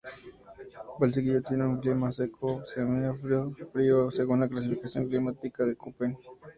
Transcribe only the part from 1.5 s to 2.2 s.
un clima